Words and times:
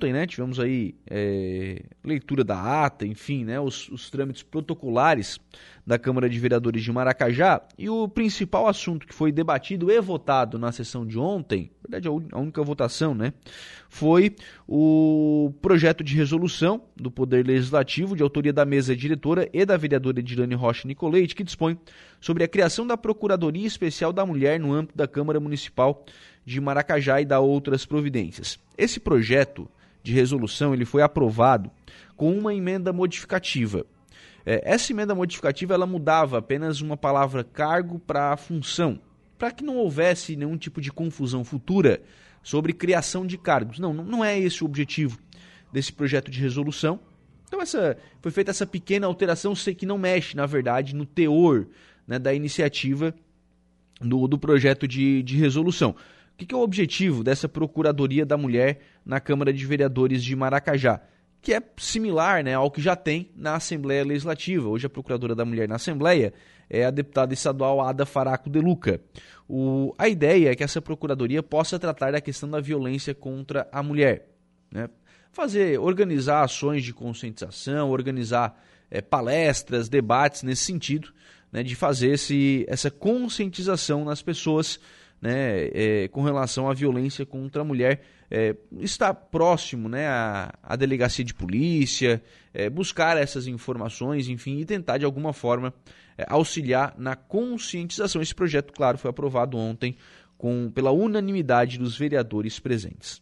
ontem, 0.00 0.14
né, 0.14 0.26
tivemos 0.26 0.58
aí 0.58 0.94
é, 1.06 1.82
leitura 2.02 2.42
da 2.42 2.84
ata, 2.84 3.06
enfim, 3.06 3.44
né, 3.44 3.60
os, 3.60 3.86
os 3.90 4.08
trâmites 4.08 4.42
protocolares 4.42 5.38
da 5.86 5.98
Câmara 5.98 6.28
de 6.28 6.38
Vereadores 6.38 6.82
de 6.82 6.90
Maracajá. 6.90 7.60
E 7.76 7.90
o 7.90 8.08
principal 8.08 8.66
assunto 8.66 9.06
que 9.06 9.14
foi 9.14 9.30
debatido 9.30 9.90
e 9.90 10.00
votado 10.00 10.58
na 10.58 10.72
sessão 10.72 11.06
de 11.06 11.18
ontem, 11.18 11.70
na 11.82 11.98
verdade 11.98 12.08
a 12.08 12.38
única 12.38 12.62
votação, 12.62 13.14
né, 13.14 13.34
foi 13.90 14.34
o 14.66 15.52
projeto 15.60 16.02
de 16.02 16.16
resolução 16.16 16.82
do 16.96 17.10
Poder 17.10 17.46
Legislativo 17.46 18.16
de 18.16 18.22
autoria 18.22 18.52
da 18.52 18.64
mesa 18.64 18.96
diretora 18.96 19.50
e 19.52 19.66
da 19.66 19.76
vereadora 19.76 20.20
Edilane 20.20 20.54
Rocha 20.54 20.88
Nicoleite, 20.88 21.34
que 21.34 21.44
dispõe 21.44 21.78
sobre 22.18 22.42
a 22.42 22.48
criação 22.48 22.86
da 22.86 22.96
Procuradoria 22.96 23.66
Especial 23.66 24.14
da 24.14 24.24
Mulher 24.24 24.58
no 24.58 24.72
âmbito 24.72 24.96
da 24.96 25.06
Câmara 25.06 25.38
Municipal 25.38 26.06
de 26.42 26.58
Maracajá 26.58 27.20
e 27.20 27.26
da 27.26 27.38
outras 27.38 27.84
providências. 27.84 28.58
Esse 28.78 28.98
projeto 28.98 29.68
de 30.02 30.12
resolução 30.12 30.72
ele 30.72 30.84
foi 30.84 31.02
aprovado 31.02 31.70
com 32.16 32.36
uma 32.36 32.54
emenda 32.54 32.92
modificativa. 32.92 33.84
É, 34.44 34.62
essa 34.64 34.92
emenda 34.92 35.14
modificativa 35.14 35.74
ela 35.74 35.86
mudava 35.86 36.38
apenas 36.38 36.80
uma 36.80 36.96
palavra 36.96 37.44
cargo 37.44 37.98
para 37.98 38.36
função, 38.36 39.00
para 39.38 39.50
que 39.50 39.64
não 39.64 39.76
houvesse 39.76 40.36
nenhum 40.36 40.56
tipo 40.56 40.80
de 40.80 40.90
confusão 40.92 41.44
futura 41.44 42.02
sobre 42.42 42.72
criação 42.72 43.26
de 43.26 43.36
cargos. 43.36 43.78
Não, 43.78 43.92
não 43.92 44.24
é 44.24 44.38
esse 44.38 44.62
o 44.62 44.66
objetivo 44.66 45.18
desse 45.72 45.92
projeto 45.92 46.30
de 46.30 46.40
resolução. 46.40 46.98
Então 47.46 47.60
essa 47.60 47.96
foi 48.20 48.30
feita 48.30 48.50
essa 48.50 48.66
pequena 48.66 49.06
alteração, 49.06 49.54
sei 49.54 49.74
que 49.74 49.84
não 49.84 49.98
mexe, 49.98 50.36
na 50.36 50.46
verdade, 50.46 50.94
no 50.94 51.04
teor 51.04 51.66
né, 52.06 52.18
da 52.18 52.32
iniciativa 52.32 53.14
do, 54.00 54.26
do 54.26 54.38
projeto 54.38 54.88
de, 54.88 55.22
de 55.22 55.36
resolução 55.36 55.94
que, 56.36 56.46
que 56.46 56.54
é 56.54 56.58
o 56.58 56.62
objetivo 56.62 57.22
dessa 57.22 57.48
Procuradoria 57.48 58.24
da 58.24 58.36
Mulher 58.36 58.80
na 59.04 59.20
Câmara 59.20 59.52
de 59.52 59.64
Vereadores 59.66 60.22
de 60.22 60.34
Maracajá? 60.34 61.00
Que 61.42 61.54
é 61.54 61.62
similar 61.76 62.44
né, 62.44 62.54
ao 62.54 62.70
que 62.70 62.80
já 62.80 62.94
tem 62.94 63.30
na 63.34 63.56
Assembleia 63.56 64.04
Legislativa. 64.04 64.68
Hoje 64.68 64.86
a 64.86 64.90
Procuradora 64.90 65.34
da 65.34 65.44
Mulher 65.44 65.68
na 65.68 65.76
Assembleia 65.76 66.32
é 66.68 66.84
a 66.84 66.90
deputada 66.90 67.34
estadual 67.34 67.80
Ada 67.80 68.06
Faraco 68.06 68.48
de 68.48 68.60
Luca. 68.60 69.00
O, 69.48 69.94
a 69.98 70.08
ideia 70.08 70.50
é 70.50 70.54
que 70.54 70.62
essa 70.62 70.80
Procuradoria 70.80 71.42
possa 71.42 71.78
tratar 71.78 72.12
da 72.12 72.20
questão 72.20 72.48
da 72.48 72.60
violência 72.60 73.14
contra 73.14 73.68
a 73.72 73.82
mulher. 73.82 74.28
Né? 74.70 74.88
Fazer, 75.32 75.78
organizar 75.80 76.44
ações 76.44 76.84
de 76.84 76.92
conscientização, 76.92 77.90
organizar 77.90 78.60
é, 78.90 79.00
palestras, 79.00 79.88
debates 79.88 80.42
nesse 80.42 80.64
sentido, 80.64 81.12
né, 81.52 81.62
de 81.62 81.74
fazer 81.74 82.12
esse, 82.12 82.64
essa 82.68 82.90
conscientização 82.90 84.04
nas 84.04 84.22
pessoas 84.22 84.78
né, 85.20 85.68
é, 85.72 86.08
com 86.08 86.22
relação 86.22 86.68
à 86.68 86.74
violência 86.74 87.26
contra 87.26 87.62
a 87.62 87.64
mulher 87.64 88.02
é, 88.30 88.54
está 88.78 89.12
próximo 89.12 89.88
né, 89.88 90.06
à, 90.06 90.54
à 90.62 90.76
delegacia 90.76 91.24
de 91.24 91.34
polícia, 91.34 92.22
é, 92.54 92.70
buscar 92.70 93.16
essas 93.16 93.46
informações, 93.46 94.28
enfim, 94.28 94.58
e 94.58 94.64
tentar 94.64 94.98
de 94.98 95.04
alguma 95.04 95.32
forma 95.32 95.74
é, 96.16 96.24
auxiliar 96.28 96.94
na 96.96 97.16
conscientização. 97.16 98.22
Esse 98.22 98.34
projeto, 98.34 98.72
claro, 98.72 98.96
foi 98.96 99.10
aprovado 99.10 99.58
ontem 99.58 99.96
com, 100.38 100.70
pela 100.70 100.92
unanimidade 100.92 101.76
dos 101.76 101.98
vereadores 101.98 102.58
presentes. 102.60 103.20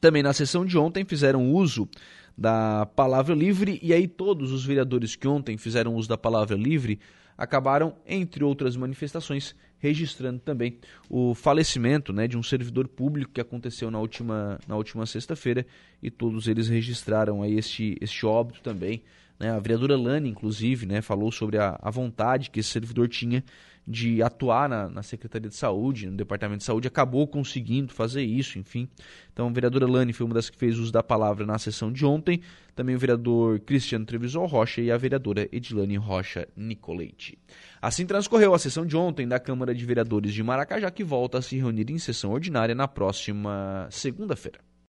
Também 0.00 0.22
na 0.22 0.32
sessão 0.32 0.64
de 0.64 0.76
ontem 0.76 1.04
fizeram 1.04 1.52
uso 1.52 1.88
da 2.36 2.86
palavra 2.86 3.34
livre, 3.34 3.80
e 3.82 3.92
aí 3.92 4.06
todos 4.06 4.52
os 4.52 4.64
vereadores 4.64 5.16
que 5.16 5.26
ontem 5.26 5.56
fizeram 5.56 5.94
uso 5.94 6.08
da 6.08 6.18
palavra 6.18 6.56
livre 6.56 7.00
acabaram, 7.36 7.96
entre 8.06 8.44
outras 8.44 8.76
manifestações, 8.76 9.54
registrando 9.78 10.40
também 10.40 10.78
o 11.08 11.34
falecimento 11.34 12.12
né, 12.12 12.26
de 12.26 12.36
um 12.36 12.42
servidor 12.42 12.88
público 12.88 13.32
que 13.32 13.40
aconteceu 13.40 13.90
na 13.90 13.98
última, 13.98 14.58
na 14.66 14.76
última 14.76 15.06
sexta-feira 15.06 15.66
e 16.02 16.10
todos 16.10 16.48
eles 16.48 16.68
registraram 16.68 17.42
aí 17.42 17.56
este, 17.56 17.96
este 18.00 18.26
óbito 18.26 18.60
também. 18.60 19.02
Né? 19.38 19.50
A 19.50 19.58
vereadora 19.58 19.96
Lani, 19.96 20.28
inclusive, 20.28 20.84
né, 20.86 21.00
falou 21.00 21.30
sobre 21.30 21.58
a, 21.58 21.78
a 21.80 21.90
vontade 21.90 22.50
que 22.50 22.60
esse 22.60 22.70
servidor 22.70 23.08
tinha 23.08 23.44
de 23.88 24.22
atuar 24.22 24.68
na, 24.68 24.86
na, 24.86 25.02
Secretaria 25.02 25.48
de 25.48 25.56
Saúde, 25.56 26.10
no 26.10 26.16
Departamento 26.16 26.58
de 26.58 26.64
Saúde, 26.64 26.86
acabou 26.86 27.26
conseguindo 27.26 27.90
fazer 27.90 28.22
isso, 28.22 28.58
enfim. 28.58 28.86
Então, 29.32 29.48
a 29.48 29.50
vereadora 29.50 29.86
Lani 29.86 30.12
foi 30.12 30.26
uma 30.26 30.34
das 30.34 30.50
que 30.50 30.58
fez 30.58 30.78
uso 30.78 30.92
da 30.92 31.02
palavra 31.02 31.46
na 31.46 31.58
sessão 31.58 31.90
de 31.90 32.04
ontem, 32.04 32.42
também 32.76 32.94
o 32.94 32.98
vereador 32.98 33.58
Cristiano 33.60 34.04
Trevisol 34.04 34.46
Rocha 34.46 34.82
e 34.82 34.90
a 34.90 34.96
vereadora 34.98 35.48
Edilane 35.50 35.96
Rocha 35.96 36.46
Nicoleite. 36.54 37.38
Assim 37.80 38.04
transcorreu 38.04 38.52
a 38.52 38.58
sessão 38.58 38.84
de 38.84 38.94
ontem 38.94 39.26
da 39.26 39.40
Câmara 39.68 39.74
de 39.74 39.84
Vereadores 39.84 40.32
de 40.32 40.42
Maracajá, 40.42 40.90
que 40.90 41.04
volta 41.04 41.38
a 41.38 41.42
se 41.42 41.56
reunir 41.56 41.90
em 41.90 41.98
sessão 41.98 42.30
ordinária 42.30 42.74
na 42.74 42.88
próxima 42.88 43.86
segunda-feira. 43.90 44.67